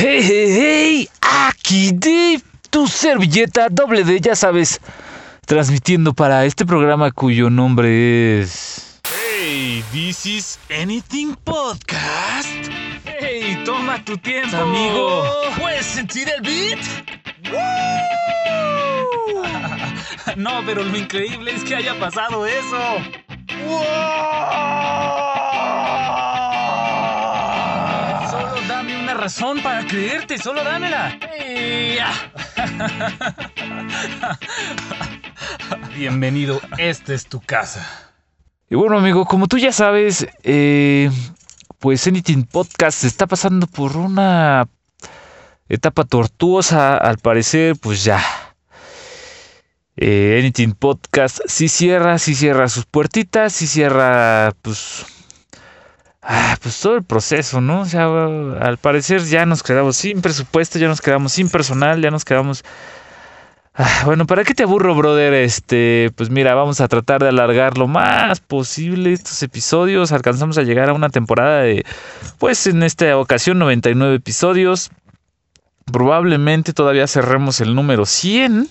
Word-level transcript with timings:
Hey, 0.00 0.22
hey, 0.22 0.46
hey, 0.48 1.08
aquí 1.20 1.90
Dave, 1.92 2.40
tu 2.70 2.86
servilleta 2.86 3.68
doble 3.68 4.04
D, 4.04 4.20
ya 4.20 4.36
sabes, 4.36 4.80
transmitiendo 5.44 6.14
para 6.14 6.44
este 6.44 6.64
programa 6.64 7.10
cuyo 7.10 7.50
nombre 7.50 8.40
es... 8.40 9.00
Hey, 9.02 9.82
this 9.90 10.24
is 10.24 10.60
Anything 10.70 11.34
Podcast. 11.42 12.46
Hey, 13.06 13.60
toma 13.64 14.04
tu 14.04 14.16
tiempo, 14.18 14.56
Amigo, 14.56 15.24
¿puedes 15.58 15.84
sentir 15.84 16.28
el 16.28 16.42
beat? 16.42 16.78
No, 20.36 20.62
pero 20.64 20.84
lo 20.84 20.96
increíble 20.96 21.52
es 21.52 21.64
que 21.64 21.74
haya 21.74 21.98
pasado 21.98 22.46
eso. 22.46 22.78
Solo 23.48 25.27
razón 29.18 29.60
para 29.62 29.84
creerte, 29.84 30.38
solo 30.38 30.62
dámela. 30.62 31.18
Bienvenido, 35.96 36.60
esta 36.78 37.14
es 37.14 37.26
tu 37.26 37.40
casa. 37.40 37.84
Y 38.70 38.76
bueno, 38.76 38.98
amigo, 38.98 39.26
como 39.26 39.48
tú 39.48 39.58
ya 39.58 39.72
sabes, 39.72 40.28
eh, 40.44 41.10
pues 41.80 42.06
Anything 42.06 42.44
Podcast 42.44 43.02
está 43.02 43.26
pasando 43.26 43.66
por 43.66 43.96
una 43.96 44.68
etapa 45.68 46.04
tortuosa, 46.04 46.96
al 46.96 47.18
parecer, 47.18 47.74
pues 47.80 48.04
ya. 48.04 48.22
Eh, 49.96 50.36
Anything 50.38 50.74
Podcast 50.74 51.40
sí 51.46 51.66
cierra, 51.66 52.20
sí 52.20 52.36
cierra 52.36 52.68
sus 52.68 52.86
puertitas, 52.86 53.52
sí 53.52 53.66
cierra, 53.66 54.52
pues, 54.62 55.04
ah, 56.28 56.56
pues 56.62 56.78
todo 56.78 56.96
el 56.96 57.02
proceso, 57.02 57.60
¿no? 57.60 57.80
O 57.80 57.84
sea, 57.86 58.04
al 58.04 58.76
parecer 58.76 59.24
ya 59.24 59.46
nos 59.46 59.62
quedamos 59.62 59.96
sin 59.96 60.20
presupuesto, 60.20 60.78
ya 60.78 60.86
nos 60.86 61.00
quedamos 61.00 61.32
sin 61.32 61.48
personal, 61.48 62.00
ya 62.00 62.10
nos 62.10 62.24
quedamos... 62.24 62.64
Ah, 63.74 64.02
bueno, 64.04 64.26
¿para 64.26 64.44
qué 64.44 64.54
te 64.54 64.64
aburro, 64.64 64.94
brother? 64.94 65.32
Este, 65.34 66.10
pues 66.16 66.30
mira, 66.30 66.54
vamos 66.54 66.80
a 66.80 66.88
tratar 66.88 67.22
de 67.22 67.28
alargar 67.28 67.78
lo 67.78 67.86
más 67.86 68.40
posible 68.40 69.12
estos 69.12 69.42
episodios. 69.42 70.12
Alcanzamos 70.12 70.58
a 70.58 70.64
llegar 70.64 70.90
a 70.90 70.92
una 70.92 71.10
temporada 71.10 71.62
de, 71.62 71.84
pues 72.38 72.66
en 72.66 72.82
esta 72.82 73.16
ocasión, 73.16 73.58
99 73.60 74.16
episodios. 74.16 74.90
Probablemente 75.90 76.72
todavía 76.72 77.06
cerremos 77.06 77.60
el 77.60 77.74
número 77.74 78.04
100. 78.04 78.68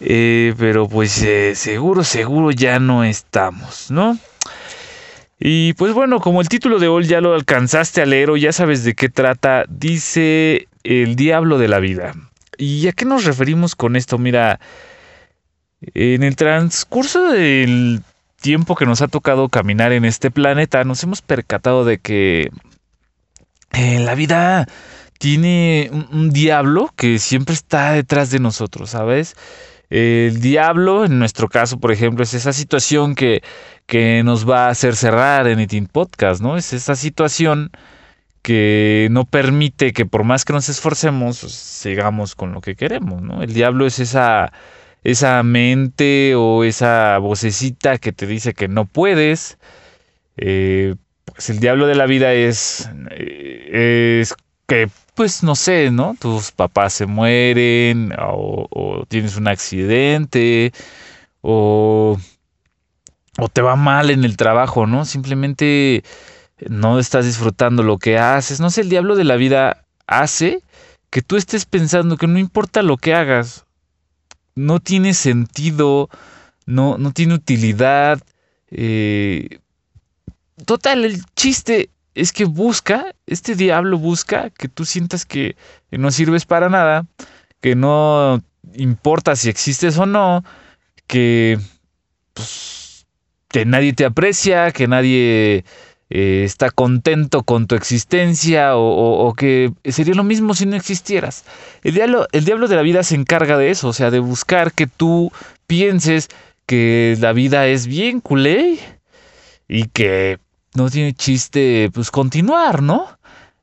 Eh, 0.00 0.54
pero 0.58 0.88
pues 0.88 1.22
eh, 1.22 1.54
seguro, 1.54 2.04
seguro 2.04 2.50
ya 2.50 2.78
no 2.80 3.04
estamos, 3.04 3.90
¿no? 3.90 4.18
Y 5.38 5.74
pues 5.74 5.92
bueno, 5.92 6.20
como 6.20 6.40
el 6.40 6.48
título 6.48 6.78
de 6.78 6.88
hoy 6.88 7.04
ya 7.04 7.20
lo 7.20 7.34
alcanzaste 7.34 8.00
a 8.00 8.06
leer 8.06 8.30
o 8.30 8.36
ya 8.36 8.52
sabes 8.52 8.84
de 8.84 8.94
qué 8.94 9.08
trata, 9.08 9.64
dice 9.68 10.68
el 10.82 11.16
diablo 11.16 11.58
de 11.58 11.68
la 11.68 11.78
vida. 11.78 12.14
¿Y 12.56 12.88
a 12.88 12.92
qué 12.92 13.04
nos 13.04 13.24
referimos 13.24 13.74
con 13.74 13.96
esto? 13.96 14.16
Mira, 14.16 14.60
en 15.94 16.22
el 16.22 16.36
transcurso 16.36 17.28
del 17.28 18.02
tiempo 18.40 18.76
que 18.76 18.86
nos 18.86 19.02
ha 19.02 19.08
tocado 19.08 19.48
caminar 19.48 19.92
en 19.92 20.04
este 20.06 20.30
planeta, 20.30 20.84
nos 20.84 21.02
hemos 21.02 21.20
percatado 21.20 21.84
de 21.84 21.98
que 21.98 22.50
eh, 23.72 23.98
la 23.98 24.14
vida 24.14 24.66
tiene 25.18 25.90
un, 25.92 26.08
un, 26.12 26.30
diablo 26.30 26.92
que 26.96 27.18
siempre 27.18 27.54
está 27.54 27.92
detrás 27.92 28.30
de 28.30 28.38
nosotros, 28.38 28.90
¿sabes? 28.90 29.34
El 29.90 30.40
diablo, 30.40 31.04
en 31.04 31.18
nuestro 31.18 31.48
caso, 31.48 31.78
por 31.78 31.92
ejemplo, 31.92 32.24
es 32.24 32.34
esa 32.34 32.52
situación 32.52 33.14
que, 33.14 33.42
que 33.86 34.22
nos 34.24 34.48
va 34.48 34.66
a 34.66 34.70
hacer 34.70 34.96
cerrar 34.96 35.46
en 35.46 35.60
Eating 35.60 35.86
Podcast, 35.86 36.42
¿no? 36.42 36.56
Es 36.56 36.72
esa 36.72 36.96
situación 36.96 37.70
que 38.42 39.08
no 39.10 39.24
permite 39.24 39.92
que 39.92 40.06
por 40.06 40.24
más 40.24 40.44
que 40.44 40.52
nos 40.52 40.68
esforcemos, 40.68 41.40
pues, 41.40 41.52
sigamos 41.52 42.34
con 42.34 42.52
lo 42.52 42.60
que 42.60 42.76
queremos, 42.76 43.22
¿no? 43.22 43.42
El 43.42 43.52
diablo 43.54 43.86
es 43.86 43.98
esa, 43.98 44.52
esa 45.04 45.42
mente 45.42 46.34
o 46.36 46.64
esa 46.64 47.18
vocecita 47.18 47.98
que 47.98 48.12
te 48.12 48.26
dice 48.26 48.54
que 48.54 48.68
no 48.68 48.84
puedes. 48.86 49.58
Eh, 50.36 50.94
pues 51.24 51.50
el 51.50 51.60
diablo 51.60 51.86
de 51.86 51.94
la 51.96 52.06
vida 52.06 52.32
es, 52.34 52.88
eh, 53.10 54.20
es 54.22 54.34
que, 54.66 54.90
pues 55.14 55.42
no 55.42 55.54
sé, 55.54 55.90
¿no? 55.90 56.16
Tus 56.18 56.52
papás 56.52 56.92
se 56.92 57.06
mueren 57.06 58.12
o, 58.18 59.04
tienes 59.08 59.36
un 59.36 59.48
accidente 59.48 60.72
o, 61.40 62.18
o 63.38 63.48
te 63.48 63.62
va 63.62 63.76
mal 63.76 64.10
en 64.10 64.24
el 64.24 64.36
trabajo, 64.36 64.86
¿no? 64.86 65.04
Simplemente 65.04 66.02
no 66.68 66.98
estás 66.98 67.26
disfrutando 67.26 67.82
lo 67.82 67.98
que 67.98 68.18
haces. 68.18 68.60
No 68.60 68.70
sé, 68.70 68.82
el 68.82 68.88
diablo 68.88 69.14
de 69.16 69.24
la 69.24 69.36
vida 69.36 69.84
hace 70.06 70.62
que 71.10 71.22
tú 71.22 71.36
estés 71.36 71.64
pensando 71.66 72.16
que 72.16 72.26
no 72.26 72.38
importa 72.38 72.82
lo 72.82 72.96
que 72.96 73.14
hagas, 73.14 73.64
no 74.54 74.80
tiene 74.80 75.14
sentido, 75.14 76.08
no, 76.66 76.98
no 76.98 77.12
tiene 77.12 77.34
utilidad. 77.34 78.20
Eh, 78.70 79.60
total, 80.64 81.04
el 81.04 81.24
chiste 81.36 81.90
es 82.16 82.32
que 82.32 82.46
busca, 82.46 83.14
este 83.26 83.54
diablo 83.54 83.98
busca 83.98 84.50
que 84.50 84.68
tú 84.68 84.86
sientas 84.86 85.26
que 85.26 85.54
no 85.90 86.10
sirves 86.10 86.46
para 86.46 86.70
nada, 86.70 87.06
que 87.60 87.76
no 87.76 88.42
importa 88.74 89.36
si 89.36 89.50
existes 89.50 89.98
o 89.98 90.06
no, 90.06 90.42
que, 91.06 91.58
pues, 92.32 93.06
nadie 93.66 93.92
te 93.92 94.06
aprecia, 94.06 94.72
que 94.72 94.88
nadie 94.88 95.64
eh, 96.08 96.42
está 96.44 96.70
contento 96.70 97.42
con 97.42 97.66
tu 97.66 97.74
existencia 97.74 98.76
o, 98.76 99.34
que 99.34 99.72
sería 99.84 100.14
lo 100.14 100.24
mismo 100.24 100.54
si 100.54 100.64
no 100.64 100.74
existieras. 100.74 101.44
El 101.82 101.94
diablo, 101.94 102.26
el 102.32 102.46
diablo 102.46 102.66
de 102.66 102.76
la 102.76 102.82
vida 102.82 103.02
se 103.02 103.14
encarga 103.14 103.58
de 103.58 103.70
eso, 103.70 103.88
o 103.88 103.92
sea, 103.92 104.10
de 104.10 104.20
buscar 104.20 104.72
que 104.72 104.86
tú 104.86 105.32
pienses 105.66 106.28
que 106.64 107.14
la 107.20 107.34
vida 107.34 107.66
es 107.66 107.86
bien 107.86 108.20
culé 108.20 108.78
y 109.68 109.88
que 109.88 110.38
no 110.76 110.90
tiene 110.90 111.14
chiste 111.14 111.90
pues 111.92 112.10
continuar, 112.10 112.82
¿no? 112.82 113.06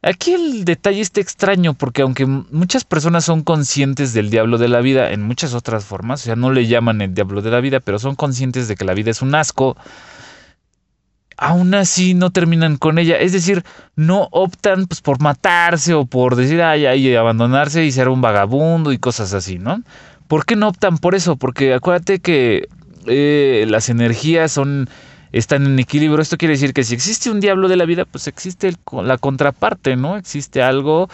Aquí 0.01 0.33
el 0.33 0.65
detalle 0.65 0.99
está 0.99 1.21
extraño 1.21 1.73
porque 1.73 2.01
aunque 2.01 2.25
muchas 2.25 2.83
personas 2.83 3.23
son 3.23 3.41
conscientes 3.41 4.11
del 4.13 4.29
diablo 4.29 4.57
de 4.57 4.67
la 4.67 4.81
vida 4.81 5.11
en 5.11 5.21
muchas 5.21 5.53
otras 5.53 5.85
formas, 5.85 6.21
o 6.21 6.25
sea, 6.25 6.35
no 6.35 6.51
le 6.51 6.67
llaman 6.67 6.99
el 6.99 7.13
diablo 7.13 7.41
de 7.41 7.51
la 7.51 7.61
vida, 7.61 7.79
pero 7.79 7.99
son 7.99 8.15
conscientes 8.15 8.67
de 8.67 8.75
que 8.75 8.83
la 8.83 8.93
vida 8.93 9.11
es 9.11 9.21
un 9.21 9.33
asco, 9.33 9.77
aún 11.37 11.73
así 11.73 12.13
no 12.13 12.31
terminan 12.31 12.75
con 12.75 12.99
ella. 12.99 13.17
Es 13.17 13.31
decir, 13.31 13.63
no 13.95 14.27
optan 14.31 14.87
pues, 14.87 14.99
por 14.99 15.21
matarse 15.21 15.93
o 15.93 16.05
por 16.05 16.35
decir, 16.35 16.61
ay, 16.61 16.85
ay, 16.85 17.15
abandonarse 17.15 17.85
y 17.85 17.91
ser 17.93 18.09
un 18.09 18.19
vagabundo 18.19 18.91
y 18.91 18.97
cosas 18.97 19.33
así, 19.33 19.57
¿no? 19.57 19.83
¿Por 20.27 20.45
qué 20.45 20.57
no 20.57 20.67
optan 20.67 20.97
por 20.97 21.15
eso? 21.15 21.37
Porque 21.37 21.73
acuérdate 21.73 22.19
que 22.19 22.67
eh, 23.07 23.65
las 23.69 23.89
energías 23.89 24.51
son 24.51 24.89
están 25.33 25.65
en 25.65 25.79
equilibrio. 25.79 26.21
Esto 26.21 26.37
quiere 26.37 26.53
decir 26.53 26.73
que 26.73 26.83
si 26.83 26.93
existe 26.93 27.29
un 27.29 27.41
diablo 27.41 27.67
de 27.67 27.75
la 27.75 27.85
vida, 27.85 28.05
pues 28.05 28.27
existe 28.27 28.73
la 28.91 29.17
contraparte, 29.17 29.97
¿no? 29.97 30.15
Existe 30.15 30.61
algo 30.61 31.09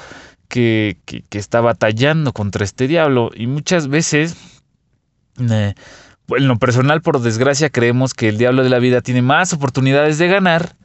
que, 0.47 0.97
que, 1.06 1.24
que, 1.24 1.40
está 1.40 1.62
batallando 1.62 2.34
contra 2.34 2.63
este 2.63 2.88
diablo. 2.88 3.31
Y 3.34 3.47
muchas 3.47 3.88
veces, 3.88 4.35
eh, 5.40 5.74
en 6.28 6.47
lo 6.47 6.58
personal, 6.58 7.02
por 7.02 7.22
desgracia, 7.22 7.69
creemos 7.69 8.13
que 8.13 8.29
el 8.29 8.38
diablo 8.38 8.63
de 8.63 8.69
la 8.69 8.79
vida 8.79 9.02
tiene 9.02 9.22
más 9.22 9.53
oportunidades 9.53 10.18
de 10.18 10.28
ganar 10.28 10.75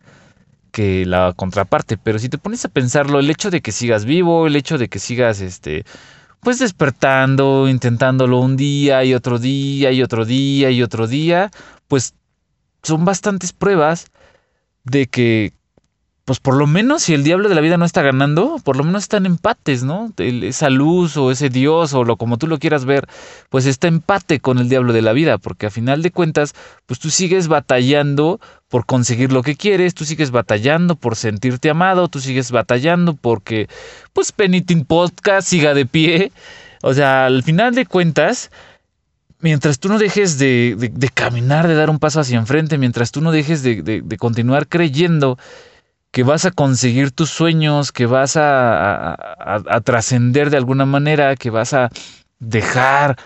que 0.70 1.04
la 1.04 1.32
contraparte. 1.34 1.96
Pero 1.96 2.18
si 2.18 2.28
te 2.28 2.38
pones 2.38 2.64
a 2.64 2.68
pensarlo, 2.68 3.18
el 3.18 3.30
hecho 3.30 3.50
de 3.50 3.60
que 3.62 3.72
sigas 3.72 4.04
vivo, 4.04 4.46
el 4.46 4.56
hecho 4.56 4.78
de 4.78 4.88
que 4.88 4.98
sigas, 4.98 5.40
este, 5.40 5.84
pues 6.40 6.58
despertando, 6.58 7.68
intentándolo 7.68 8.40
un 8.40 8.56
día 8.56 9.02
y 9.04 9.14
otro 9.14 9.38
día 9.38 9.92
y 9.92 10.02
otro 10.02 10.24
día 10.24 10.70
y 10.70 10.82
otro 10.82 11.06
día, 11.06 11.50
pues 11.88 12.14
son 12.84 13.04
bastantes 13.04 13.52
pruebas 13.52 14.06
de 14.84 15.06
que, 15.06 15.52
pues 16.24 16.40
por 16.40 16.54
lo 16.54 16.66
menos 16.66 17.02
si 17.02 17.14
el 17.14 17.24
diablo 17.24 17.48
de 17.48 17.54
la 17.54 17.60
vida 17.60 17.76
no 17.76 17.84
está 17.84 18.02
ganando, 18.02 18.56
por 18.64 18.76
lo 18.76 18.84
menos 18.84 19.02
están 19.02 19.26
empates, 19.26 19.82
¿no? 19.82 20.12
Esa 20.16 20.70
luz 20.70 21.16
o 21.16 21.30
ese 21.30 21.50
dios 21.50 21.92
o 21.92 22.04
lo 22.04 22.16
como 22.16 22.38
tú 22.38 22.46
lo 22.46 22.58
quieras 22.58 22.84
ver, 22.84 23.06
pues 23.50 23.66
está 23.66 23.88
empate 23.88 24.40
con 24.40 24.58
el 24.58 24.68
diablo 24.68 24.92
de 24.92 25.02
la 25.02 25.12
vida, 25.12 25.38
porque 25.38 25.66
a 25.66 25.70
final 25.70 26.02
de 26.02 26.12
cuentas, 26.12 26.54
pues 26.86 27.00
tú 27.00 27.10
sigues 27.10 27.48
batallando 27.48 28.40
por 28.68 28.86
conseguir 28.86 29.32
lo 29.32 29.42
que 29.42 29.56
quieres, 29.56 29.94
tú 29.94 30.04
sigues 30.04 30.30
batallando 30.30 30.96
por 30.96 31.16
sentirte 31.16 31.70
amado, 31.70 32.08
tú 32.08 32.20
sigues 32.20 32.50
batallando 32.50 33.14
porque, 33.14 33.68
pues 34.12 34.32
Penitin 34.32 34.84
Podcast 34.84 35.48
siga 35.48 35.74
de 35.74 35.86
pie. 35.86 36.32
O 36.82 36.92
sea, 36.92 37.26
al 37.26 37.42
final 37.42 37.74
de 37.74 37.86
cuentas, 37.86 38.50
mientras 39.44 39.78
tú 39.78 39.90
no 39.90 39.98
dejes 39.98 40.38
de, 40.38 40.74
de, 40.90 41.08
caminar, 41.10 41.68
de 41.68 41.74
dar 41.74 41.90
un 41.90 41.98
paso 41.98 42.18
hacia 42.18 42.38
enfrente, 42.38 42.78
mientras 42.78 43.12
tú 43.12 43.20
no 43.20 43.30
dejes 43.30 43.62
de, 43.62 43.82
de, 43.82 44.16
continuar 44.16 44.68
creyendo 44.68 45.38
que 46.10 46.22
vas 46.22 46.46
a 46.46 46.50
conseguir 46.50 47.10
tus 47.10 47.28
sueños, 47.28 47.92
que 47.92 48.06
vas 48.06 48.38
a, 48.38 49.12
a, 49.12 49.12
a, 49.12 49.62
a 49.68 49.80
trascender 49.82 50.48
de 50.48 50.56
alguna 50.56 50.86
manera, 50.86 51.36
que 51.36 51.50
vas 51.50 51.74
a 51.74 51.90
dejar 52.38 53.18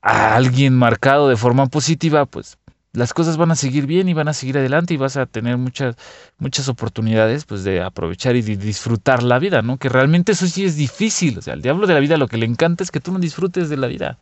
a 0.00 0.36
alguien 0.36 0.76
marcado 0.76 1.28
de 1.28 1.36
forma 1.36 1.66
positiva, 1.66 2.26
pues 2.26 2.56
las 2.92 3.12
cosas 3.12 3.36
van 3.36 3.50
a 3.50 3.56
seguir 3.56 3.86
bien 3.86 4.08
y 4.08 4.14
van 4.14 4.28
a 4.28 4.34
seguir 4.34 4.56
adelante 4.56 4.94
y 4.94 4.98
vas 4.98 5.16
a 5.16 5.26
tener 5.26 5.56
muchas, 5.56 5.96
muchas 6.38 6.68
oportunidades 6.68 7.44
pues 7.44 7.64
de 7.64 7.82
aprovechar 7.82 8.36
y 8.36 8.42
de 8.42 8.56
disfrutar 8.56 9.24
la 9.24 9.40
vida, 9.40 9.62
¿no? 9.62 9.78
Que 9.78 9.88
realmente 9.88 10.30
eso 10.30 10.46
sí 10.46 10.64
es 10.64 10.76
difícil. 10.76 11.38
O 11.38 11.42
sea, 11.42 11.54
al 11.54 11.62
diablo 11.62 11.88
de 11.88 11.94
la 11.94 12.00
vida 12.00 12.16
lo 12.16 12.28
que 12.28 12.36
le 12.36 12.46
encanta 12.46 12.84
es 12.84 12.92
que 12.92 13.00
tú 13.00 13.10
no 13.10 13.18
disfrutes 13.18 13.68
de 13.68 13.76
la 13.76 13.88
vida. 13.88 14.18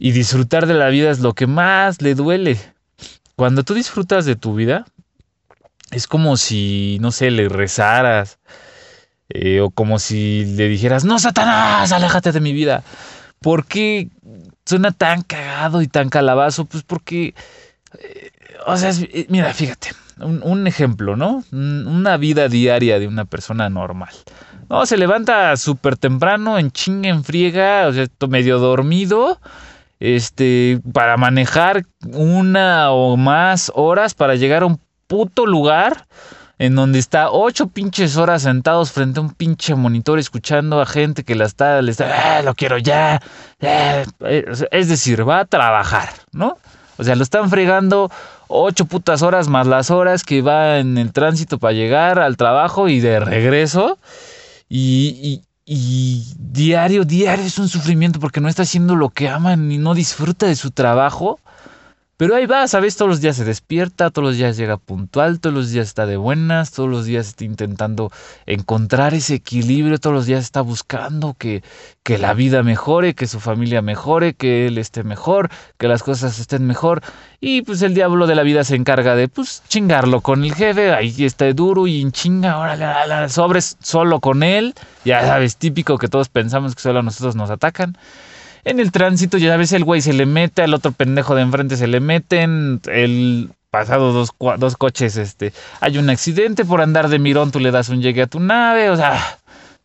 Y 0.00 0.12
disfrutar 0.12 0.66
de 0.66 0.74
la 0.74 0.88
vida 0.88 1.10
es 1.12 1.20
lo 1.20 1.34
que 1.34 1.46
más 1.46 2.02
le 2.02 2.16
duele. 2.16 2.58
Cuando 3.36 3.62
tú 3.64 3.74
disfrutas 3.74 4.24
de 4.26 4.34
tu 4.36 4.54
vida, 4.56 4.86
es 5.90 6.06
como 6.06 6.36
si, 6.36 6.98
no 7.00 7.12
sé, 7.12 7.30
le 7.30 7.48
rezaras. 7.48 8.38
eh, 9.28 9.60
o 9.60 9.70
como 9.70 9.98
si 10.00 10.44
le 10.56 10.68
dijeras, 10.68 11.04
no, 11.04 11.18
Satanás, 11.18 11.92
aléjate 11.92 12.32
de 12.32 12.40
mi 12.40 12.52
vida. 12.52 12.82
¿Por 13.40 13.66
qué 13.66 14.08
suena 14.66 14.92
tan 14.92 15.22
cagado 15.22 15.82
y 15.82 15.88
tan 15.88 16.08
calabazo? 16.10 16.64
Pues 16.66 16.82
porque, 16.84 17.34
eh, 17.98 18.30
o 18.66 18.76
sea, 18.76 18.90
eh, 18.90 19.26
mira, 19.28 19.54
fíjate, 19.54 19.90
un, 20.18 20.42
un 20.44 20.66
ejemplo, 20.66 21.16
¿no? 21.16 21.44
Un- 21.52 21.86
Una 21.86 22.16
vida 22.16 22.48
diaria 22.48 22.98
de 22.98 23.08
una 23.08 23.24
persona 23.24 23.70
normal. 23.70 24.14
No, 24.68 24.86
se 24.86 24.96
levanta 24.96 25.56
súper 25.56 25.96
temprano, 25.96 26.58
en 26.58 26.70
chinga, 26.72 27.08
en 27.10 27.24
friega, 27.24 27.88
o 27.88 27.92
sea, 27.92 28.06
medio 28.28 28.58
dormido, 28.58 29.40
este, 30.00 30.80
para 30.92 31.16
manejar 31.16 31.84
una 32.12 32.90
o 32.90 33.16
más 33.16 33.70
horas 33.74 34.14
para 34.14 34.34
llegar 34.34 34.62
a 34.62 34.66
un 34.66 34.80
puto 35.06 35.46
lugar 35.46 36.06
en 36.58 36.74
donde 36.74 36.98
está 36.98 37.30
ocho 37.30 37.68
pinches 37.68 38.16
horas 38.16 38.42
sentados 38.42 38.92
frente 38.92 39.18
a 39.18 39.22
un 39.22 39.32
pinche 39.32 39.74
monitor 39.74 40.18
escuchando 40.18 40.80
a 40.80 40.86
gente 40.86 41.24
que 41.24 41.34
la 41.34 41.46
está, 41.46 41.80
le 41.80 41.90
está, 41.90 42.38
"Ah, 42.38 42.42
lo 42.42 42.54
quiero 42.54 42.76
ya, 42.78 43.20
ya". 43.60 44.02
Eh, 44.20 44.44
Es 44.70 44.88
decir, 44.88 45.26
va 45.28 45.40
a 45.40 45.44
trabajar, 45.46 46.10
¿no? 46.32 46.58
O 46.98 47.04
sea, 47.04 47.16
lo 47.16 47.22
están 47.22 47.48
fregando 47.48 48.10
ocho 48.48 48.84
putas 48.84 49.22
horas 49.22 49.48
más 49.48 49.66
las 49.66 49.90
horas 49.90 50.22
que 50.22 50.42
va 50.42 50.78
en 50.78 50.98
el 50.98 51.12
tránsito 51.12 51.58
para 51.58 51.72
llegar 51.72 52.18
al 52.18 52.36
trabajo 52.36 52.88
y 52.88 53.00
de 53.00 53.20
regreso. 53.20 53.98
Y, 54.68 55.42
y- 55.70 55.76
y 55.76 56.34
diario, 56.38 57.04
diario 57.04 57.44
es 57.46 57.58
un 57.58 57.68
sufrimiento 57.68 58.18
porque 58.20 58.40
no 58.40 58.48
está 58.48 58.62
haciendo 58.62 58.96
lo 58.96 59.10
que 59.10 59.28
ama 59.28 59.56
ni 59.56 59.78
no 59.78 59.94
disfruta 59.94 60.46
de 60.46 60.56
su 60.56 60.70
trabajo. 60.72 61.38
Pero 62.20 62.34
ahí 62.36 62.44
va, 62.44 62.68
¿sabes? 62.68 62.98
Todos 62.98 63.08
los 63.08 63.20
días 63.22 63.36
se 63.36 63.46
despierta, 63.46 64.10
todos 64.10 64.28
los 64.28 64.36
días 64.36 64.58
llega 64.58 64.76
puntual, 64.76 65.40
todos 65.40 65.54
los 65.54 65.70
días 65.70 65.86
está 65.86 66.04
de 66.04 66.18
buenas, 66.18 66.70
todos 66.70 66.90
los 66.90 67.06
días 67.06 67.28
está 67.28 67.44
intentando 67.44 68.12
encontrar 68.44 69.14
ese 69.14 69.36
equilibrio, 69.36 69.96
todos 69.96 70.14
los 70.14 70.26
días 70.26 70.42
está 70.44 70.60
buscando 70.60 71.34
que, 71.38 71.62
que 72.02 72.18
la 72.18 72.34
vida 72.34 72.62
mejore, 72.62 73.14
que 73.14 73.26
su 73.26 73.40
familia 73.40 73.80
mejore, 73.80 74.34
que 74.34 74.66
él 74.66 74.76
esté 74.76 75.02
mejor, 75.02 75.48
que 75.78 75.88
las 75.88 76.02
cosas 76.02 76.38
estén 76.38 76.66
mejor. 76.66 77.00
Y 77.40 77.62
pues 77.62 77.80
el 77.80 77.94
diablo 77.94 78.26
de 78.26 78.34
la 78.34 78.42
vida 78.42 78.64
se 78.64 78.76
encarga 78.76 79.14
de 79.16 79.28
pues 79.28 79.62
chingarlo 79.68 80.20
con 80.20 80.44
el 80.44 80.54
jefe, 80.54 80.92
ahí 80.92 81.24
está 81.24 81.50
duro 81.54 81.86
y 81.86 82.02
en 82.02 82.12
chinga, 82.12 82.58
órale, 82.58 83.30
sobres 83.30 83.78
solo 83.80 84.20
con 84.20 84.42
él. 84.42 84.74
Ya 85.06 85.22
sabes, 85.22 85.56
típico 85.56 85.96
que 85.96 86.08
todos 86.08 86.28
pensamos 86.28 86.74
que 86.74 86.82
solo 86.82 86.98
a 86.98 87.02
nosotros 87.02 87.34
nos 87.34 87.48
atacan. 87.48 87.96
En 88.64 88.80
el 88.80 88.92
tránsito, 88.92 89.38
ya 89.38 89.56
ves, 89.56 89.72
el 89.72 89.84
güey 89.84 90.00
se 90.00 90.12
le 90.12 90.26
mete, 90.26 90.62
al 90.62 90.74
otro 90.74 90.92
pendejo 90.92 91.34
de 91.34 91.42
enfrente 91.42 91.76
se 91.76 91.86
le 91.86 92.00
meten, 92.00 92.80
el 92.86 93.50
pasado 93.70 94.12
dos, 94.12 94.30
dos 94.58 94.76
coches, 94.76 95.16
este, 95.16 95.52
hay 95.80 95.98
un 95.98 96.10
accidente 96.10 96.64
por 96.64 96.80
andar 96.80 97.08
de 97.08 97.18
mirón, 97.18 97.52
tú 97.52 97.60
le 97.60 97.70
das 97.70 97.88
un 97.88 98.02
llegue 98.02 98.22
a 98.22 98.26
tu 98.26 98.40
nave, 98.40 98.90
o 98.90 98.96
sea, 98.96 99.38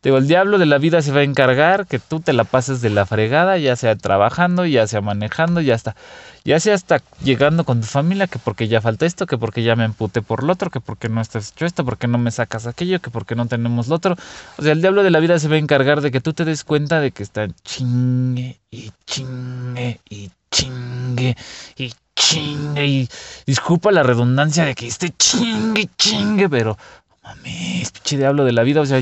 digo, 0.06 0.20
el 0.20 0.28
diablo 0.28 0.60
de 0.60 0.68
la 0.68 0.78
vida 0.78 1.02
se 1.02 1.12
va 1.12 1.22
a 1.22 1.24
encargar 1.24 1.88
que 1.88 1.98
tú 1.98 2.20
te 2.20 2.32
la 2.32 2.44
pases 2.44 2.80
de 2.82 2.92
la 2.92 3.08
fregada, 3.08 3.58
ya 3.58 3.76
sea 3.76 3.96
trabajando, 3.96 4.64
ya 4.66 4.86
sea 4.86 5.02
manejando, 5.02 5.62
ya 5.62 5.74
está, 5.74 5.96
ya 6.44 6.60
sea 6.60 6.76
hasta 6.76 7.02
llegando 7.24 7.64
con 7.64 7.82
tu 7.82 7.88
familia, 7.88 8.28
que 8.28 8.38
porque 8.38 8.68
ya 8.68 8.82
falta 8.82 9.08
esto, 9.08 9.26
que 9.26 9.40
porque 9.40 9.64
ya 9.64 9.76
me 9.76 9.84
emputé 9.84 10.22
por 10.22 10.44
lo 10.44 10.54
otro, 10.54 10.70
que 10.70 10.80
porque 10.80 11.10
no 11.10 11.22
estás 11.22 11.52
hecho 11.52 11.66
esto, 11.66 11.84
porque 11.84 12.08
no 12.08 12.20
me 12.20 12.30
sacas 12.30 12.68
aquello, 12.68 13.02
que 13.02 13.10
porque 13.10 13.36
no 13.36 13.48
tenemos 13.48 13.88
lo 13.88 13.96
otro. 13.96 14.16
O 14.58 14.62
sea, 14.62 14.74
el 14.74 14.82
diablo 14.82 15.02
de 15.02 15.10
la 15.10 15.20
vida 15.20 15.40
se 15.40 15.48
va 15.48 15.56
a 15.56 15.58
encargar 15.58 16.02
de 16.02 16.12
que 16.12 16.22
tú 16.22 16.34
te 16.34 16.46
des 16.46 16.64
cuenta 16.64 17.00
de 17.00 17.10
que 17.10 17.24
está 17.24 17.48
chingue 17.64 18.60
y 18.70 18.92
chingue 19.08 20.00
y 20.08 20.30
chingue 20.52 21.36
y 21.78 21.94
chingue 22.16 22.86
y 22.86 23.10
disculpa 23.48 23.92
la 23.92 24.04
redundancia 24.04 24.66
de 24.66 24.76
que 24.76 24.86
esté 24.86 25.10
chingue 25.18 25.82
y 25.82 25.90
chingue, 25.98 26.48
pero 26.48 26.78
mames, 27.24 27.90
pinche 27.90 28.18
diablo 28.18 28.46
de 28.46 28.52
la 28.52 28.62
vida, 28.62 28.82
o 28.82 28.86
sea, 28.86 29.02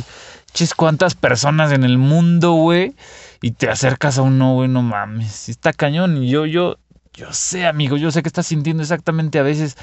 chis 0.53 0.73
cuántas 0.73 1.15
personas 1.15 1.71
en 1.71 1.83
el 1.83 1.97
mundo, 1.97 2.53
güey, 2.53 2.95
y 3.41 3.51
te 3.51 3.69
acercas 3.69 4.17
a 4.17 4.21
uno, 4.21 4.53
güey, 4.53 4.69
no 4.69 4.81
mames, 4.81 5.49
está 5.49 5.73
cañón 5.73 6.23
y 6.23 6.29
yo 6.29 6.45
yo 6.45 6.77
yo 7.13 7.31
sé, 7.31 7.67
amigo, 7.67 7.95
yo 7.95 8.09
sé 8.11 8.23
que 8.23 8.29
estás 8.29 8.47
sintiendo 8.47 8.81
exactamente 8.81 9.37
a 9.37 9.43
veces 9.43 9.77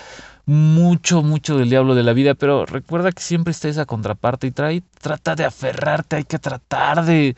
mucho, 0.47 1.23
mucho 1.23 1.57
del 1.59 1.71
diablo 1.71 1.95
de 1.95 2.03
la 2.03 2.13
vida, 2.13 2.35
pero 2.35 2.67
recuerda 2.67 3.13
que 3.13 3.23
siempre 3.23 3.53
está 3.53 3.69
esa 3.69 3.87
contraparte 3.87 4.49
y 4.49 4.81
trata 5.01 5.37
de 5.37 5.45
aferrarte, 5.45 6.17
hay 6.17 6.25
que 6.25 6.41
tratar 6.41 7.05
de, 7.05 7.37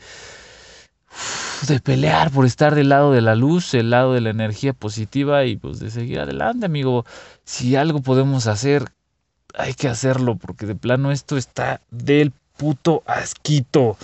de 1.67 1.79
pelear 1.79 2.31
por 2.31 2.45
estar 2.45 2.73
del 2.73 2.89
lado 2.89 3.11
de 3.11 3.21
la 3.21 3.35
luz, 3.35 3.71
del 3.71 3.91
lado 3.91 4.13
de 4.13 4.21
la 4.21 4.31
energía 4.31 4.73
positiva 4.73 5.45
y 5.45 5.57
pues 5.57 5.79
de 5.79 5.91
seguir 5.91 6.19
adelante, 6.19 6.65
amigo. 6.65 7.05
Si 7.43 7.75
algo 7.75 8.01
podemos 8.01 8.47
hacer, 8.47 8.85
hay 9.53 9.75
que 9.75 9.89
hacerlo, 9.89 10.37
porque 10.37 10.65
de 10.65 10.75
plano 10.75 11.11
esto 11.11 11.37
está 11.37 11.81
del 11.91 12.33
puto 12.57 13.03
asquito. 13.05 13.97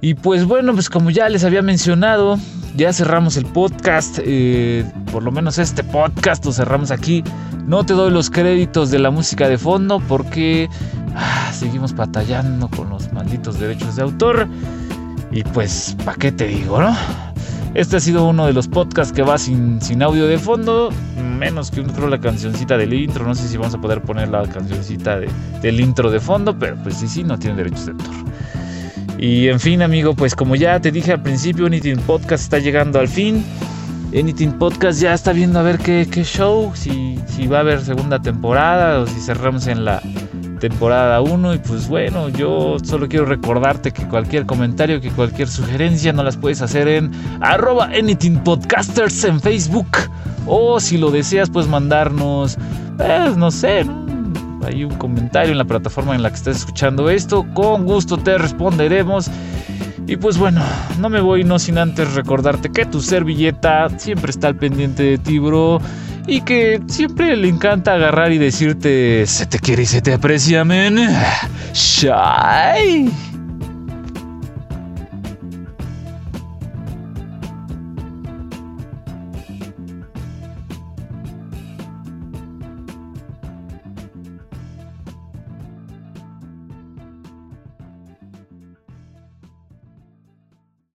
Y 0.00 0.14
pues 0.14 0.46
bueno, 0.46 0.72
pues 0.72 0.88
como 0.88 1.10
ya 1.10 1.28
les 1.28 1.44
había 1.44 1.60
mencionado, 1.60 2.38
ya 2.74 2.92
cerramos 2.92 3.36
el 3.36 3.44
podcast, 3.44 4.18
eh, 4.22 4.84
por 5.12 5.22
lo 5.22 5.30
menos 5.30 5.58
este 5.58 5.84
podcast 5.84 6.44
lo 6.44 6.52
cerramos 6.52 6.90
aquí. 6.90 7.22
No 7.66 7.84
te 7.84 7.92
doy 7.92 8.10
los 8.10 8.30
créditos 8.30 8.90
de 8.90 8.98
la 8.98 9.10
música 9.10 9.48
de 9.48 9.58
fondo 9.58 10.00
porque 10.08 10.68
ah, 11.14 11.50
seguimos 11.52 11.94
batallando 11.94 12.68
con 12.68 12.88
los 12.88 13.12
malditos 13.12 13.60
derechos 13.60 13.96
de 13.96 14.02
autor. 14.02 14.48
Y 15.30 15.44
pues, 15.44 15.96
¿para 16.04 16.16
qué 16.16 16.32
te 16.32 16.48
digo, 16.48 16.80
no? 16.80 16.96
Este 17.74 17.98
ha 17.98 18.00
sido 18.00 18.26
uno 18.26 18.46
de 18.46 18.52
los 18.52 18.66
podcasts 18.66 19.12
que 19.12 19.22
va 19.22 19.38
sin, 19.38 19.80
sin 19.80 20.02
audio 20.02 20.26
de 20.26 20.38
fondo, 20.38 20.90
menos 21.40 21.70
que 21.70 21.82
creo 21.82 22.06
la 22.08 22.20
cancioncita 22.20 22.76
del 22.76 22.92
intro. 22.92 23.26
No 23.26 23.34
sé 23.34 23.48
si 23.48 23.56
vamos 23.56 23.74
a 23.74 23.78
poder 23.80 24.02
poner 24.02 24.28
la 24.28 24.42
cancioncita 24.46 25.18
de- 25.18 25.28
del 25.62 25.80
intro 25.80 26.10
de 26.10 26.20
fondo, 26.20 26.56
pero 26.56 26.76
pues 26.82 26.96
sí, 26.96 27.08
sí, 27.08 27.24
no 27.24 27.38
tiene 27.38 27.56
derechos 27.56 27.86
de 27.86 27.92
autor. 27.92 28.14
Y 29.18 29.48
en 29.48 29.58
fin, 29.58 29.82
amigo, 29.82 30.14
pues 30.14 30.34
como 30.34 30.54
ya 30.54 30.78
te 30.80 30.90
dije 30.92 31.12
al 31.12 31.22
principio, 31.22 31.66
Anything 31.66 31.96
Podcast 32.06 32.44
está 32.44 32.58
llegando 32.58 33.00
al 33.00 33.08
fin. 33.08 33.44
Anything 34.12 34.52
Podcast 34.58 35.00
ya 35.00 35.14
está 35.14 35.32
viendo 35.32 35.58
a 35.58 35.62
ver 35.62 35.78
qué, 35.78 36.08
qué 36.10 36.24
show, 36.24 36.72
si, 36.74 37.18
si 37.26 37.46
va 37.46 37.58
a 37.58 37.60
haber 37.60 37.80
segunda 37.82 38.20
temporada 38.20 38.98
o 39.00 39.06
si 39.06 39.20
cerramos 39.20 39.66
en 39.66 39.84
la 39.84 40.02
temporada 40.58 41.20
1. 41.20 41.54
Y 41.54 41.58
pues 41.58 41.86
bueno, 41.88 42.28
yo 42.28 42.76
solo 42.82 43.08
quiero 43.08 43.24
recordarte 43.26 43.92
que 43.92 44.04
cualquier 44.08 44.46
comentario, 44.46 45.00
que 45.00 45.10
cualquier 45.10 45.48
sugerencia 45.48 46.12
no 46.12 46.22
las 46.22 46.36
puedes 46.36 46.60
hacer 46.62 46.88
en 46.88 47.10
arroba 47.40 47.86
Anything 47.96 48.38
Podcasters 48.42 49.22
en 49.24 49.40
Facebook. 49.40 49.88
O 50.46 50.80
si 50.80 50.98
lo 50.98 51.10
deseas, 51.10 51.50
puedes 51.50 51.68
mandarnos, 51.68 52.58
pues, 52.96 53.36
no 53.36 53.50
sé, 53.50 53.84
hay 54.66 54.84
un 54.84 54.94
comentario 54.94 55.52
en 55.52 55.58
la 55.58 55.64
plataforma 55.64 56.14
en 56.14 56.22
la 56.22 56.30
que 56.30 56.36
estás 56.36 56.56
escuchando 56.58 57.10
esto. 57.10 57.46
Con 57.54 57.84
gusto 57.86 58.16
te 58.16 58.36
responderemos. 58.38 59.30
Y 60.06 60.16
pues 60.16 60.38
bueno, 60.38 60.62
no 60.98 61.08
me 61.08 61.20
voy 61.20 61.44
no 61.44 61.58
sin 61.58 61.78
antes 61.78 62.14
recordarte 62.14 62.70
que 62.70 62.84
tu 62.84 63.00
servilleta 63.00 63.88
siempre 63.96 64.30
está 64.30 64.48
al 64.48 64.56
pendiente 64.56 65.04
de 65.04 65.18
ti, 65.18 65.38
bro. 65.38 65.80
Y 66.26 66.42
que 66.42 66.80
siempre 66.86 67.36
le 67.36 67.48
encanta 67.48 67.94
agarrar 67.94 68.32
y 68.32 68.38
decirte, 68.38 69.26
se 69.26 69.46
te 69.46 69.58
quiere 69.58 69.82
y 69.82 69.86
se 69.86 70.02
te 70.02 70.12
aprecia, 70.12 70.64
men. 70.64 70.98
Shy. 71.72 73.10